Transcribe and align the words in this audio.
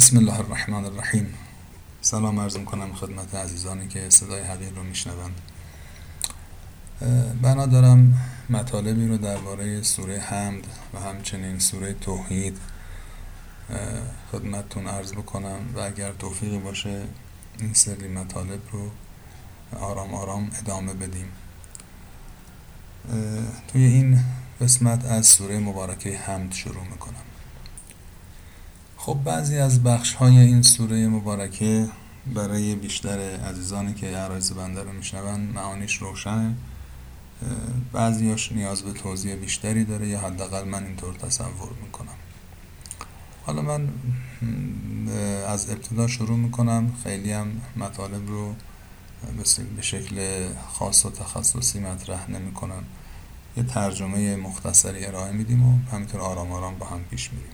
بسم 0.00 0.16
الله 0.16 0.38
الرحمن 0.38 0.84
الرحیم. 0.84 1.34
سلام 2.00 2.40
عرض 2.40 2.56
کنم 2.56 2.92
خدمت 2.94 3.34
عزیزانی 3.34 3.88
که 3.88 4.10
صدای 4.10 4.42
حقیر 4.42 4.72
رو 4.74 4.82
میشنوند. 4.82 5.40
بنا 7.42 7.66
دارم 7.66 8.20
مطالبی 8.50 9.08
رو 9.08 9.18
درباره 9.18 9.82
سوره 9.82 10.18
حمد 10.18 10.66
و 10.94 11.00
همچنین 11.00 11.58
سوره 11.58 11.94
توحید 11.94 12.58
خدمتتون 14.32 14.86
عرض 14.86 15.12
بکنم 15.12 15.58
و 15.74 15.80
اگر 15.80 16.12
توفیقی 16.12 16.58
باشه 16.58 17.02
این 17.58 17.74
سری 17.74 18.08
مطالب 18.08 18.60
رو 18.72 18.90
آرام 19.80 20.14
آرام 20.14 20.50
ادامه 20.58 20.94
بدیم. 20.94 21.28
توی 23.68 23.84
این 23.84 24.20
قسمت 24.60 25.04
از 25.04 25.26
سوره 25.26 25.58
مبارکه 25.58 26.18
حمد 26.18 26.52
شروع 26.52 26.84
می‌کنم. 26.84 27.29
خب 29.02 29.18
بعضی 29.24 29.58
از 29.58 29.82
بخش 29.82 30.14
های 30.14 30.38
این 30.38 30.62
سوره 30.62 31.08
مبارکه 31.08 31.88
برای 32.34 32.74
بیشتر 32.74 33.18
عزیزانی 33.36 33.94
که 33.94 34.06
عرایز 34.06 34.52
بنده 34.52 34.82
رو 34.82 34.92
میشنون 34.92 35.40
معانیش 35.40 35.96
روشنه. 35.96 36.54
بعضیاش 37.92 38.52
نیاز 38.52 38.82
به 38.82 38.92
توضیح 38.92 39.34
بیشتری 39.34 39.84
داره 39.84 40.08
یا 40.08 40.20
حداقل 40.20 40.68
من 40.68 40.84
اینطور 40.84 41.14
تصور 41.14 41.70
می‌کنم. 41.82 42.14
حالا 43.46 43.62
من 43.62 43.88
از 45.48 45.70
ابتدا 45.70 46.06
شروع 46.06 46.36
می‌کنم. 46.36 46.92
خیلی 47.04 47.32
هم 47.32 47.60
مطالب 47.76 48.28
رو 48.28 48.54
به 49.76 49.82
شکل 49.82 50.48
خاص 50.68 51.06
و 51.06 51.10
تخصصی 51.10 51.80
مطرح 51.80 52.30
نمی‌کنم. 52.30 52.84
یه 53.56 53.62
ترجمه 53.62 54.36
مختصری 54.36 55.06
ارائه 55.06 55.32
میدیم 55.32 55.68
و 55.68 55.78
همینطور 55.92 56.20
آرام 56.20 56.52
آرام 56.52 56.78
با 56.78 56.86
هم 56.86 57.04
پیش 57.04 57.32
میریم. 57.32 57.52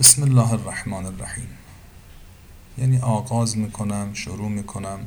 بسم 0.00 0.22
الله 0.22 0.52
الرحمن 0.52 1.06
الرحیم 1.06 1.48
یعنی 2.78 2.98
آغاز 2.98 3.56
می‌کنم 3.56 4.14
شروع 4.14 4.48
می‌کنم 4.48 4.98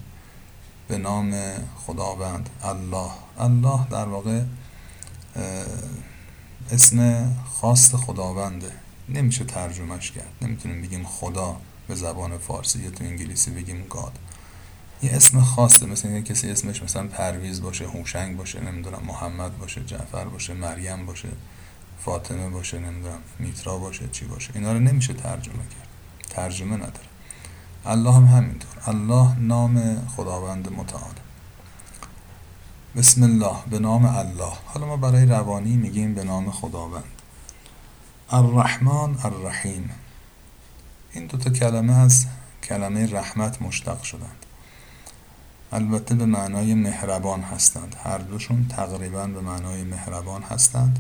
به 0.88 0.98
نام 0.98 1.34
خداوند 1.86 2.50
الله. 2.64 3.12
الله 3.40 3.88
در 3.88 4.06
واقع 4.06 4.44
اسم 6.72 7.30
خاص 7.46 7.96
خداونده. 7.96 8.72
نمیشه 9.10 9.44
ترجمهش 9.44 10.12
کرد. 10.12 10.34
نمی‌تونیم 10.42 10.82
بگیم 10.82 11.04
خدا 11.04 11.58
به 11.88 11.96
زبان 11.96 12.38
فارسی 12.38 12.80
یا 12.80 12.92
تو 12.92 13.04
انگلیسی 13.04 13.52
بگیم 13.52 13.86
گاد. 13.90 14.20
یه 15.04 15.12
اسم 15.12 15.42
خاصه 15.42 15.86
مثل 15.86 16.10
یه 16.10 16.22
کسی 16.22 16.50
اسمش 16.50 16.84
مثلا 16.84 17.08
پرویز 17.08 17.62
باشه 17.62 17.88
هوشنگ 17.88 18.38
باشه 18.38 18.62
نمی‌دونم 18.62 19.04
محمد 19.06 19.58
باشه 19.58 19.86
جعفر 19.86 20.26
باشه 20.26 20.54
مریم 20.54 21.06
باشه. 21.06 21.30
فاطمه 22.06 22.50
باشه 22.50 22.80
نمی‌دونم 22.80 23.20
میترا 23.40 23.78
باشه 23.78 24.08
چی 24.12 24.26
باشه. 24.26 24.52
اینا 24.56 24.74
رو 24.74 24.80
نمیشه 24.80 25.14
ترجمه 25.14 25.56
کرد. 25.56 25.88
ترجمه 26.30 26.76
نداره. 26.76 27.12
الله 27.86 28.14
هم 28.14 28.26
همینطور. 28.26 28.72
الله 28.86 29.40
نام 29.40 30.08
خداوند 30.08 30.74
متعال. 30.74 31.14
بسم 32.96 33.24
الله 33.24 33.56
به 33.70 33.80
نام 33.80 34.06
الله. 34.06 34.54
حالا 34.66 34.86
ما 34.86 34.98
برای 34.98 35.26
روانی 35.26 35.76
میگیم 35.76 36.14
به 36.16 36.24
نام 36.24 36.52
خداوند. 36.52 37.04
الرحمن 38.30 39.18
الرحیم. 39.24 39.90
این 41.14 41.26
دوتا 41.26 41.50
کلمه 41.50 41.98
از 41.98 42.26
کلمه 42.64 43.12
رحمت 43.12 43.62
مشتق 43.62 44.04
شدند. 44.04 44.46
البته 45.72 46.16
به 46.16 46.26
معنای 46.26 46.74
مهربان 46.74 47.42
هستند. 47.42 47.96
هر 48.04 48.18
دوشون 48.18 48.68
تقریبا 48.68 49.28
به 49.28 49.42
معنای 49.42 49.84
مهربان 49.84 50.44
هستند. 50.44 51.00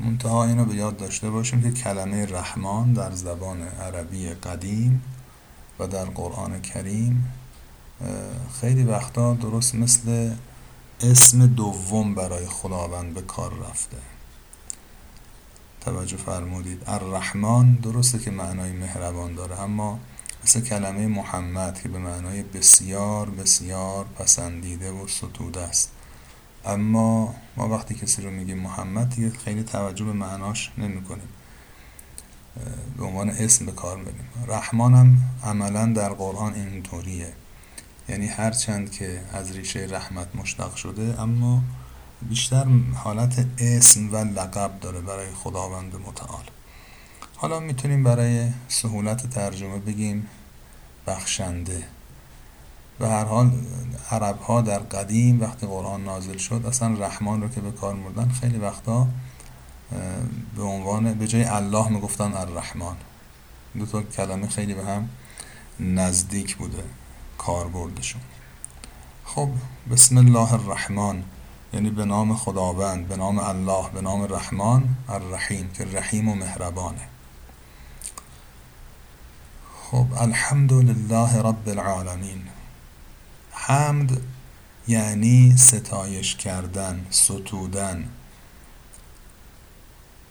منتها 0.00 0.44
اینو 0.44 0.64
به 0.64 0.74
یاد 0.74 0.96
داشته 0.96 1.30
باشیم 1.30 1.62
که 1.62 1.70
کلمه 1.70 2.26
رحمان 2.26 2.92
در 2.92 3.10
زبان 3.10 3.62
عربی 3.62 4.28
قدیم 4.28 5.02
و 5.78 5.86
در 5.86 6.04
قرآن 6.04 6.62
کریم 6.62 7.32
خیلی 8.60 8.84
وقتا 8.84 9.34
درست 9.34 9.74
مثل 9.74 10.30
اسم 11.00 11.46
دوم 11.46 12.14
برای 12.14 12.46
خداوند 12.46 13.14
به 13.14 13.22
کار 13.22 13.52
رفته. 13.68 13.96
توجه 15.80 16.16
فرمودید. 16.16 16.82
الرحمن 16.86 17.74
درسته 17.74 18.18
که 18.18 18.30
معنای 18.30 18.72
مهربان 18.72 19.34
داره 19.34 19.60
اما 19.60 19.98
مثل 20.44 20.60
کلمه 20.60 21.06
محمد 21.06 21.82
که 21.82 21.88
به 21.88 21.98
معنای 21.98 22.42
بسیار 22.42 23.30
بسیار 23.30 24.04
پسندیده 24.04 24.90
و 24.90 25.08
ستوده 25.08 25.60
است. 25.60 25.90
اما 26.64 27.34
ما 27.56 27.68
وقتی 27.68 27.94
کسی 27.94 28.22
رو 28.22 28.30
میگیم 28.30 28.58
محمد 28.58 29.14
دیگه 29.14 29.30
خیلی 29.30 29.62
توجه 29.62 30.04
به 30.04 30.12
معناش 30.12 30.72
نمی 30.78 31.02
کنیم 31.02 31.28
به 32.96 33.04
عنوان 33.04 33.30
اسم 33.30 33.66
به 33.66 33.72
کار 33.72 33.96
بریم 33.96 34.28
رحمان 34.46 34.94
هم 34.94 35.18
عملا 35.44 35.86
در 35.86 36.08
قرآن 36.08 36.54
اینطوریه. 36.54 37.32
یعنی 38.08 38.26
هرچند 38.26 38.90
که 38.90 39.20
از 39.32 39.56
ریشه 39.56 39.86
رحمت 39.90 40.28
مشتق 40.34 40.74
شده 40.74 41.20
اما 41.20 41.62
بیشتر 42.22 42.66
حالت 42.94 43.46
اسم 43.58 44.12
و 44.12 44.16
لقب 44.16 44.80
داره 44.80 45.00
برای 45.00 45.34
خداوند 45.34 45.94
متعال. 45.94 46.44
حالا 47.36 47.60
می‌تونیم 47.60 48.04
برای 48.04 48.50
سهولت 48.68 49.30
ترجمه 49.30 49.78
بگیم 49.78 50.26
بخشنده. 51.06 51.82
به 53.00 53.08
هر 53.08 53.24
حال 53.24 53.50
عرب 54.10 54.40
ها 54.40 54.60
در 54.60 54.78
قدیم 54.78 55.40
وقتی 55.40 55.66
قرآن 55.66 56.04
نازل 56.04 56.36
شد 56.36 56.64
اصلا 56.68 56.94
رحمان 57.06 57.42
رو 57.42 57.48
که 57.48 57.60
به 57.60 57.70
کار 57.70 57.94
مردن 57.94 58.28
خیلی 58.28 58.58
وقتا 58.58 59.06
به 60.56 60.62
عنوان 60.62 61.14
به 61.14 61.28
جای 61.28 61.44
الله 61.44 61.88
می‌گفتن 61.88 62.34
الرحمن. 62.34 62.96
دو 63.78 63.86
تا 63.86 64.02
کلمه 64.02 64.48
خیلی 64.48 64.74
به 64.74 64.84
هم 64.84 65.08
نزدیک 65.80 66.56
بوده 66.56 66.84
کاربردشون. 67.38 68.20
خب 69.24 69.48
بسم 69.90 70.16
الله 70.16 70.52
الرحمن 70.52 71.22
یعنی 71.74 71.90
به 71.90 72.04
نام 72.04 72.36
خداوند 72.36 73.08
به 73.08 73.16
نام 73.16 73.38
الله 73.38 73.90
به 73.94 74.00
نام 74.00 74.22
رحمان 74.22 74.96
الرحیم 75.08 75.70
که 75.70 75.84
رحیم 75.84 76.28
و 76.28 76.34
مهربانه. 76.34 77.08
خب 79.90 80.06
الحمد 80.16 80.72
لله 80.72 81.42
رب 81.42 81.68
العالمین. 81.68 82.59
حمد 83.62 84.20
یعنی 84.88 85.56
ستایش 85.56 86.36
کردن 86.36 87.06
ستودن. 87.10 88.08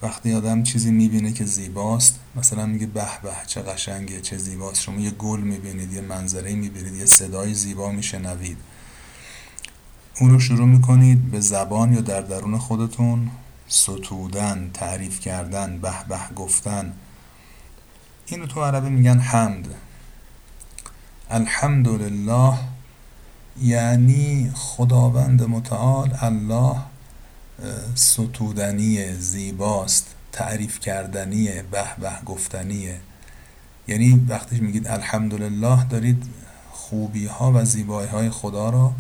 وقتی 0.02 0.34
آدم 0.34 0.64
چیزی 0.64 0.92
می‌بینه 0.92 1.34
که 1.34 1.46
زیباست 1.46 2.20
مثلا 2.36 2.66
میگه 2.66 2.86
به 2.88 3.08
به 3.24 3.32
چه 3.48 3.62
قشنگه 3.62 4.22
چه 4.22 4.38
زیباست. 4.38 4.82
شما 4.82 5.00
یه 5.00 5.12
گل 5.12 5.40
می‌بینید 5.40 5.94
یه 5.94 6.02
منظره 6.02 6.56
می‌بینید 6.56 6.94
یه 6.94 7.06
صدای 7.06 7.54
زیبا 7.54 7.92
میشنوید. 7.92 8.58
اون 10.20 10.32
رو 10.32 10.40
شروع 10.40 10.68
می‌کنید 10.68 11.32
به 11.32 11.40
زبان 11.40 11.94
یا 11.94 12.02
در 12.02 12.22
درون 12.22 12.58
خودتون. 12.58 13.32
ستودن 13.68 14.72
تعریف 14.74 15.20
کردن 15.20 15.80
به 15.82 15.94
به 16.10 16.20
گفتن. 16.36 16.94
اینو 18.26 18.46
تو 18.46 18.64
عربی 18.64 18.90
میگن 18.90 19.20
حمد. 19.20 19.76
الحمدلله 21.30 22.54
یعنی 23.62 24.52
خداوند 24.56 25.44
متعال 25.44 26.18
الله 26.22 26.76
ستودنی 27.96 29.14
زیباست 29.14 30.16
تعریف 30.32 30.80
کردنی 30.80 31.48
به 31.48 31.84
به 32.02 32.12
گفتنیه 32.26 33.00
یعنی 33.88 34.26
وقتی 34.30 34.60
میگید 34.60 34.88
الحمدلله 34.88 35.86
دارید 35.90 36.24
خوبی 36.72 37.26
ها 37.26 37.52
و 37.56 37.66
زیبایی 37.66 38.10
های 38.10 38.30
خدا 38.30 38.70
را 38.70 38.94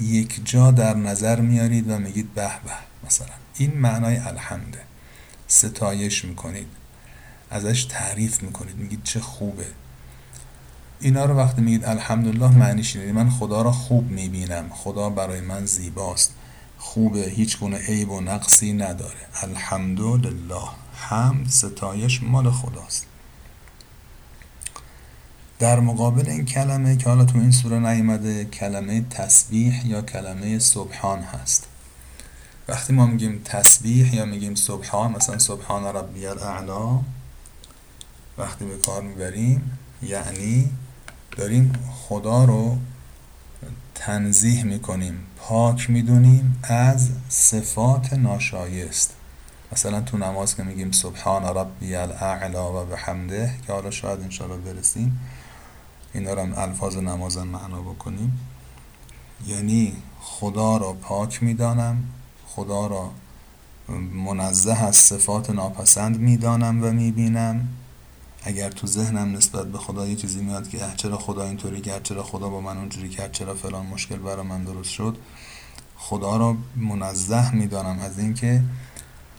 یک 0.00 0.40
جا 0.44 0.70
در 0.70 0.96
نظر 0.96 1.40
میارید 1.40 1.90
و 1.90 1.98
میگید 1.98 2.34
به 2.34 2.42
به. 2.42 2.72
مثلا 3.06 3.34
این 3.58 3.78
معنای 3.78 4.16
الحمده 4.16 4.80
ستایش 5.46 6.24
می‌کنید. 6.24 6.66
ازش 7.50 7.84
تعریف 7.84 8.42
می‌کنید. 8.42 8.76
میگید 8.76 9.02
چه 9.02 9.20
خوبه. 9.20 9.66
اینا 11.00 11.24
رو 11.24 11.34
وقتی 11.34 11.62
میگید 11.62 11.84
الحمدلله 11.84 12.56
معنیش 12.56 12.96
اینه 12.96 13.12
من 13.12 13.30
خدا 13.30 13.62
را 13.62 13.72
خوب 13.72 14.10
می‌بینم. 14.10 14.70
خدا 14.70 15.10
برای 15.10 15.40
من 15.40 15.66
زیباست. 15.66 16.34
خوبه 16.78 17.20
هیچ 17.20 17.58
گونه 17.58 17.76
عیب 17.78 18.10
و 18.10 18.20
نقصی 18.20 18.72
نداره. 18.72 19.28
الحمدلله. 19.42 20.68
حمد 20.94 21.48
ستایش 21.48 22.22
مال 22.22 22.50
خداست. 22.50 23.06
در 25.58 25.80
مقابل 25.80 26.28
این 26.28 26.44
کلمه 26.44 26.96
که 26.96 27.08
حالا 27.08 27.24
تو 27.24 27.38
این 27.38 27.50
سوره 27.50 27.78
نیومده 27.78 28.44
کلمه 28.44 29.04
تسبیح 29.10 29.86
یا 29.86 30.02
کلمه 30.02 30.58
سبحان 30.58 31.22
هست. 31.22 31.66
وقتی 32.68 32.92
ما 32.92 33.06
میگیم 33.06 33.40
تسبیح 33.44 34.14
یا 34.14 34.24
میگیم 34.24 34.54
سبحان 34.54 35.12
مثلا 35.12 35.38
سبحان 35.38 35.84
ربی 35.84 36.26
الاعلا 36.26 37.00
وقتی 38.38 38.64
به 38.64 38.76
کار 38.76 39.02
می‌بریم 39.02 39.78
یعنی 40.02 40.70
داریم 41.36 41.72
خدا 41.92 42.44
رو 42.44 42.76
تنزیح 43.94 44.64
می‌کنیم. 44.64 45.18
پاک 45.36 45.90
می‌دونیم 45.90 46.60
از 46.62 47.10
صفات 47.28 48.12
ناشایست. 48.12 49.14
مثلا 49.72 50.00
تو 50.00 50.18
نماز 50.18 50.56
که 50.56 50.62
میگیم 50.62 50.90
سبحان 50.90 51.44
ربی 51.44 51.94
الاعلا 51.94 52.82
و 52.82 52.86
به 52.86 52.96
حمده 52.96 53.54
که 53.66 53.72
حالا 53.72 53.90
شاید 53.90 54.20
انشاءالله 54.20 54.72
برسیم. 54.72 55.20
اینا 56.14 56.32
رو 56.34 56.42
هم 56.42 56.54
الفاظ 56.56 56.96
نمازم 56.96 57.46
معنا 57.46 57.80
بکنیم. 57.80 58.38
یعنی 59.46 59.92
خدا 60.20 60.76
را 60.76 60.92
پاک 60.92 61.42
می‌دانم 61.42 62.04
خدا 62.46 62.86
را 62.86 63.10
منزه 64.12 64.84
از 64.84 64.96
صفات 64.96 65.50
ناپسند 65.50 66.18
می‌دانم 66.18 66.84
و 66.84 66.90
می‌بینم. 66.90 67.68
اگر 68.46 68.70
تو 68.70 68.86
ذهنم 68.86 69.36
نسبت 69.36 69.66
به 69.66 69.78
خدا 69.78 70.06
یه 70.06 70.16
چیزی 70.16 70.40
میاد 70.40 70.68
که 70.68 70.78
چرا 70.96 71.18
خدا 71.18 71.44
اینطوری 71.44 71.80
کرد؟ 71.80 72.02
چرا 72.02 72.22
خدا 72.22 72.48
با 72.48 72.60
من 72.60 72.78
اونجوری 72.78 73.08
کرد؟ 73.08 73.32
چرا 73.32 73.54
فلان 73.54 73.86
مشکل 73.86 74.16
برا 74.16 74.42
من 74.42 74.64
درست 74.64 74.90
شد؟ 74.90 75.16
خدا 75.96 76.36
را 76.36 76.56
منزه 76.76 77.54
می‌دانم 77.54 77.98
از 77.98 78.18
اینکه 78.18 78.62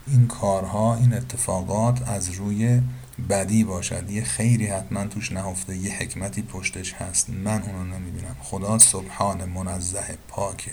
این 0.08 0.28
کارها 0.28 0.96
این 0.96 1.14
اتفاقات 1.14 2.08
از 2.10 2.30
روی 2.30 2.82
بدی 3.30 3.64
باشد. 3.64 4.10
یه 4.10 4.24
خیری 4.24 4.68
حتما 4.68 5.06
توش 5.06 5.32
نهفته 5.32 5.78
یه 5.78 5.94
حکمتی 5.94 6.42
پشتش 6.42 6.94
هست. 6.94 7.30
من 7.30 7.62
اونو 7.62 7.84
نمی‌بینم. 7.84 8.36
خدا 8.42 8.78
سبحان 8.78 9.46
منزه 9.46 10.18
پاکه 10.28 10.72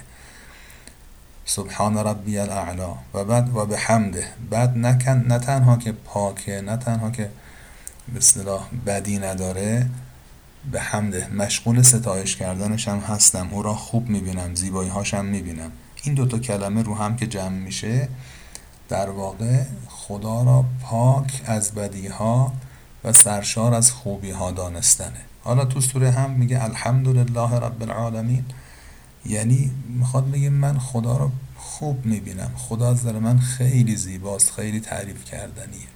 سبحان 1.44 1.96
ربی 1.96 2.38
الاعلا. 2.38 2.94
و 3.14 3.24
بعد 3.24 3.56
و 3.56 3.66
به 3.66 3.78
حمده 3.78 4.26
بعد 4.50 4.78
نه 4.78 5.38
تنها 5.38 5.76
که 5.76 5.92
پاکه 5.92 6.60
نه 6.60 6.76
تنها 6.76 7.10
که 7.10 7.30
به 8.12 8.20
بدی 8.86 9.18
نداره 9.18 9.88
به 10.72 10.80
حمده 10.80 11.28
مشغول 11.28 11.82
ستایش 11.82 12.36
کردنش 12.36 12.88
هم 12.88 12.98
هستم. 12.98 13.48
او 13.50 13.62
را 13.62 13.74
خوب 13.74 14.08
می‌بینم 14.08 14.54
زیبایی 14.54 14.90
هاشم 14.90 15.24
می‌بینم. 15.24 15.72
این 16.02 16.14
دوتا 16.14 16.38
کلمه 16.38 16.82
رو 16.82 16.94
هم 16.94 17.16
که 17.16 17.26
جمع 17.26 17.58
میشه 17.58 18.08
در 18.88 19.10
واقع 19.10 19.64
خدا 19.88 20.42
را 20.42 20.64
پاک 20.82 21.42
از 21.46 21.72
بدی 21.72 22.06
ها 22.06 22.52
و 23.04 23.12
سرشار 23.12 23.74
از 23.74 23.92
خوبی 23.92 24.30
ها 24.30 24.50
دانستنه. 24.50 25.20
حالا 25.42 25.64
تو 25.64 25.80
سوره 25.80 26.10
هم 26.10 26.30
میگه 26.30 26.64
الحمدلله 26.64 27.56
رب 27.56 27.82
العالمین. 27.82 28.44
یعنی 29.26 29.70
می‌خواد 29.88 30.30
بگه 30.30 30.50
من 30.50 30.78
خدا 30.78 31.16
را 31.16 31.30
خوب 31.56 32.06
می‌بینم. 32.06 32.50
خدا 32.56 32.90
از 32.90 33.04
در 33.04 33.18
من 33.18 33.38
خیلی 33.38 33.96
زیباست 33.96 34.50
خیلی 34.50 34.80
تعریف 34.80 35.24
کردنیه. 35.24 35.86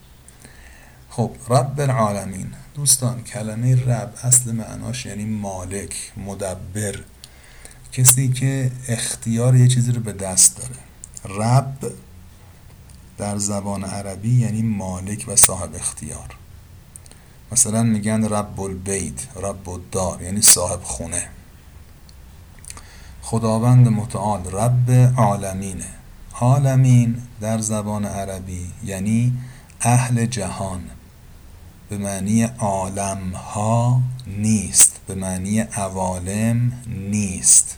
خب 1.11 1.31
رب 1.49 1.81
العالمین. 1.81 2.55
دوستان 2.75 3.23
کلمه 3.23 3.85
رب 3.87 4.15
اصل 4.23 4.53
معناش 4.53 5.07
یعنی 5.07 5.25
مالک 5.25 6.13
مدبر. 6.17 6.99
کسی 7.93 8.33
که 8.33 8.71
اختیار 8.89 9.57
یه 9.57 9.69
چیزی 9.69 9.93
رو 9.93 10.01
به 10.01 10.13
دست 10.13 10.57
داره. 10.57 10.77
رب 11.39 11.93
در 13.19 13.39
زبان 13.39 13.85
عربی 13.85 14.41
یعنی 14.41 14.63
مالک 14.63 15.25
و 15.29 15.37
صاحب 15.37 15.75
اختیار. 15.75 16.37
مثلا 17.53 17.83
میگن 17.83 18.25
رب 18.25 18.61
البیت 18.61 19.37
رب 19.37 19.69
الدار 19.69 20.23
یعنی 20.23 20.43
صاحب 20.43 20.83
خونه. 20.83 21.29
خداوند 23.23 23.89
متعال 23.89 24.51
رب 24.51 24.91
عالمینه 25.17 25.89
عالمین 26.41 27.23
در 27.41 27.59
زبان 27.59 28.05
عربی 28.05 28.73
یعنی 28.85 29.39
اهل 29.81 30.27
جهان. 30.27 30.81
به 31.89 31.99
معنی 31.99 32.43
عالم 32.43 33.31
ها 33.35 34.01
نیست 34.27 35.01
به 35.07 35.15
معنی 35.15 35.61
عوالم 35.61 36.73
نیست. 36.87 37.77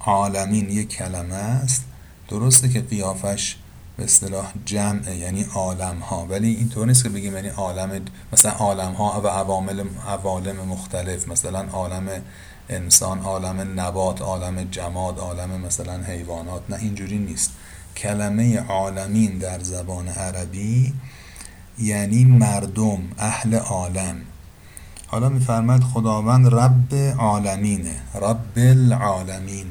عالمین 0.00 0.70
یک 0.70 0.88
کلمه 0.88 1.34
است. 1.34 1.84
درسته 2.28 2.68
که 2.68 2.80
قیافش 2.80 3.56
به 3.96 4.04
اصطلاح 4.04 4.52
جمعه 4.64 5.16
یعنی 5.16 5.46
عالم 5.54 5.98
ها 5.98 6.26
ولی 6.26 6.54
اینطور 6.54 6.86
نیست 6.86 7.02
که 7.02 7.08
بگیم 7.08 7.34
یعنی 7.34 7.48
عالم 7.48 8.00
مثلا 8.32 8.52
عالم 8.52 8.92
ها 8.92 9.20
و 9.24 9.28
عوامل 9.28 9.84
عوالم 10.08 10.56
مختلف. 10.56 11.28
مثلا 11.28 11.66
عالم 11.72 12.08
انسان 12.68 13.18
عالم 13.18 13.80
نبات 13.80 14.22
عالم 14.22 14.64
جماد 14.64 15.18
عالم 15.18 15.50
مثلا 15.50 16.02
حیوانات. 16.02 16.62
نه 16.68 16.76
اینجوری 16.76 17.18
نیست. 17.18 17.50
کلمه 17.96 18.60
عالمین 18.60 19.38
در 19.38 19.60
زبان 19.60 20.08
عربی 20.08 20.94
یعنی 21.80 22.24
مردم 22.24 22.98
اهل 23.18 23.54
عالم. 23.54 24.16
حالا 25.06 25.28
میفرماد 25.28 25.80
خداوند 25.82 26.54
رب 26.54 26.94
عالمینه 27.18 27.96
رب 28.14 28.52
العالمین. 28.56 29.66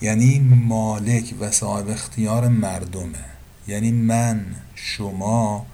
یعنی 0.00 0.38
مالک 0.38 1.34
و 1.40 1.50
صاحب 1.50 1.88
اختیار 1.88 2.48
مردمه. 2.48 3.24
یعنی 3.68 3.90
من 3.90 4.46
شما 4.74 5.66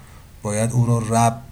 باید 0.42 0.72
او 0.72 0.86
رو 0.86 1.14
رب 1.14 1.42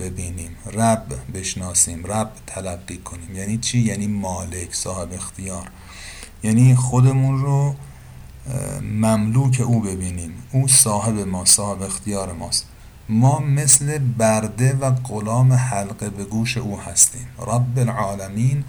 ببینیم 0.00 0.56
رب 0.72 1.06
بشناسیم 1.34 2.06
رب 2.06 2.30
تلقی 2.46 2.96
کنیم. 2.96 3.36
یعنی 3.36 3.58
چی؟ 3.58 3.78
یعنی 3.78 4.06
مالک 4.06 4.74
صاحب 4.74 5.12
اختیار. 5.12 5.70
یعنی 6.42 6.76
خودمون 6.76 7.38
رو 7.38 7.74
مملوک 8.82 9.60
او 9.60 9.80
ببینیم. 9.80 10.32
او 10.52 10.68
صاحب 10.68 11.18
ما 11.18 11.44
صاحب 11.44 11.82
اختیار 11.82 12.32
ماست. 12.32 12.66
ما 13.08 13.38
مثل 13.38 13.98
برده 13.98 14.72
و 14.72 14.90
غلام 14.90 15.52
حلقه 15.52 16.10
به 16.10 16.24
گوش 16.24 16.56
او 16.56 16.80
هستیم. 16.80 17.26
رب 17.46 17.78
العالمین 17.78 18.64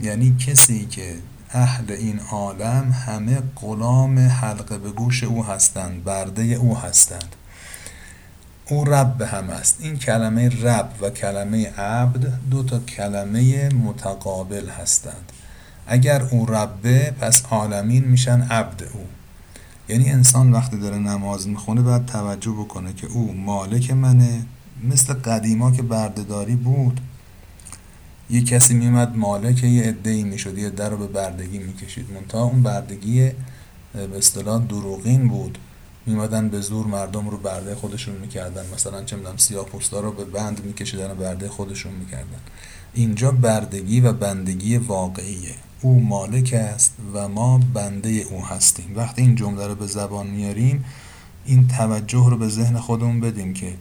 یعنی 0.00 0.36
کسی 0.46 0.86
که 0.86 1.14
اهل 1.50 1.92
این 1.92 2.20
عالم 2.30 2.92
همه 2.92 3.42
غلام 3.56 4.18
حلقه 4.18 4.78
به 4.78 4.90
گوش 4.90 5.24
او 5.24 5.44
هستند 5.44 6.04
برده 6.04 6.42
او 6.42 6.78
هستند. 6.78 7.36
او 8.68 8.84
رب 8.84 9.22
هم 9.22 9.50
است. 9.50 9.76
این 9.80 9.98
کلمه 9.98 10.48
رب 10.48 10.90
و 11.00 11.10
کلمه 11.10 11.70
عبد 11.70 12.32
دو 12.50 12.62
تا 12.62 12.78
کلمه 12.78 13.68
متقابل 13.68 14.68
هستند. 14.68 15.32
اگر 15.86 16.22
او 16.22 16.46
ربه 16.46 17.14
پس 17.20 17.42
عالمین 17.50 18.04
میشن 18.04 18.42
عبد 18.42 18.82
او. 18.82 19.06
یعنی 19.88 20.10
انسان 20.10 20.52
وقتی 20.52 20.78
داره 20.78 20.98
نماز 20.98 21.48
می‌خونه 21.48 21.82
باید 21.82 22.06
توجه 22.06 22.50
بکنه 22.50 22.92
که 22.92 23.06
او 23.06 23.34
مالک 23.34 23.90
منه 23.90 24.46
مثل 24.84 25.12
قدیما 25.12 25.70
که 25.70 25.82
بردهداری 25.82 26.56
بود. 26.56 27.00
یه 28.30 28.42
کسی 28.42 28.74
میمد 28.74 29.16
مالک 29.16 29.64
یه 29.64 29.88
ادهی 29.88 30.24
می‌شد 30.24 30.58
یه 30.58 30.70
در 30.70 30.90
رو 30.90 30.96
به 30.96 31.06
بردگی 31.06 31.58
می‌کشید. 31.58 32.12
منتها 32.12 32.42
اون 32.42 32.62
بردگی 32.62 33.30
به 33.92 34.18
اصطلاح 34.18 34.64
دروغین 34.66 35.28
بود. 35.28 35.58
میمدن 36.06 36.48
به 36.48 36.60
زور 36.60 36.86
مردم 36.86 37.28
رو 37.28 37.38
برده 37.38 37.74
خودشون 37.74 38.14
می‌کردن. 38.14 38.62
مثلا 38.74 39.04
چه 39.04 39.16
می‌دونم 39.16 39.36
سیاه 39.36 39.64
پوستا 39.64 40.00
رو 40.00 40.12
به 40.12 40.24
بند 40.24 40.64
میکشیدن 40.64 41.10
و 41.10 41.14
برده 41.14 41.48
خودشون 41.48 41.92
می‌کردن. 41.92 42.38
اینجا 42.94 43.30
بردگی 43.30 44.00
و 44.00 44.12
بندگی 44.12 44.76
واقعیه. 44.76 45.54
او 45.80 46.00
مالک 46.00 46.52
است 46.52 46.94
و 47.14 47.28
ما 47.28 47.60
بنده 47.74 48.08
او 48.08 48.46
هستیم. 48.46 48.92
وقتی 48.96 49.22
این 49.22 49.34
جمله 49.34 49.66
رو 49.66 49.74
به 49.74 49.86
زبان 49.86 50.26
میاریم 50.26 50.84
این 51.44 51.68
توجه 51.68 52.30
رو 52.30 52.36
به 52.36 52.48
ذهن 52.48 52.78
خودمون 52.78 53.20
بدیم 53.20 53.54
که 53.54 53.74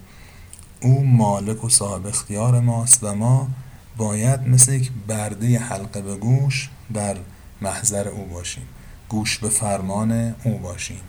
او 0.81 1.05
مالک 1.05 1.63
و 1.63 1.69
صاحب 1.69 2.07
اختیار 2.07 2.59
ماست 2.59 3.03
و 3.03 3.15
ما 3.15 3.47
باید 3.97 4.47
مثل 4.47 4.73
یک 4.73 4.91
برده 5.07 5.59
حلقه 5.59 6.01
به 6.01 6.15
گوش 6.15 6.69
در 6.93 7.17
محضر 7.61 8.07
او 8.07 8.25
باشیم 8.25 8.63
گوش 9.09 9.37
به 9.37 9.49
فرمان 9.49 10.35
او 10.43 10.57
باشیم. 10.57 11.01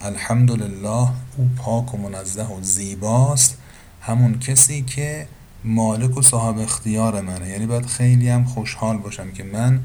الحمدلله 0.00 1.08
او 1.36 1.50
پاک 1.56 1.94
و 1.94 1.98
منزه 1.98 2.46
و 2.46 2.62
زیباست 2.62 3.58
همون 4.00 4.38
کسی 4.38 4.82
که 4.82 5.28
مالک 5.64 6.16
و 6.16 6.22
صاحب 6.22 6.58
اختیار 6.58 7.20
منه. 7.20 7.48
یعنی 7.48 7.66
باید 7.66 7.86
خیلی 7.86 8.28
هم 8.28 8.44
خوشحال 8.44 8.96
باشم 8.96 9.32
که 9.32 9.44
من 9.44 9.84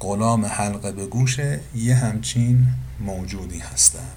غلام 0.00 0.46
حلقه 0.46 0.92
به 0.92 1.06
گوش 1.06 1.40
یه 1.74 1.94
همچین 1.94 2.66
موجودی 3.00 3.58
هستم 3.58 4.08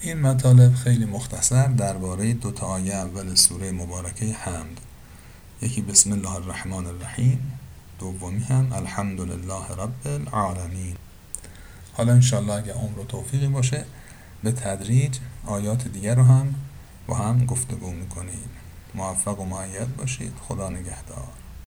این 0.00 0.18
مطالب 0.20 0.74
خیلی 0.74 1.04
مختصر 1.04 1.66
درباره 1.66 2.34
دو 2.34 2.50
تا 2.50 2.66
آیه 2.66 2.94
اول 2.94 3.34
سوره 3.34 3.72
مبارکه 3.72 4.32
حمد. 4.32 4.80
یکی 5.62 5.82
بسم 5.82 6.12
الله 6.12 6.34
الرحمن 6.34 6.86
الرحیم 6.86 7.58
دومی 7.98 8.42
هم 8.42 8.72
الحمدلله 8.72 9.68
رب 9.78 10.06
العالمین. 10.06 10.96
حالا 11.92 12.12
انشالله 12.12 12.52
اگه 12.52 12.72
عمر 12.72 12.98
و 12.98 13.04
توفیقی 13.04 13.48
باشه 13.48 13.84
به 14.42 14.52
تدریج 14.52 15.18
آیات 15.46 15.88
دیگر 15.88 16.14
رو 16.14 16.22
هم 16.22 16.54
با 17.06 17.14
هم 17.14 17.46
گفتگو 17.46 17.90
می‌کنیم. 17.90 18.48
موفق 18.94 19.40
و 19.40 19.44
معید 19.44 19.96
باشید. 19.96 20.32
خدا 20.48 20.68
نگهدار. 20.68 21.28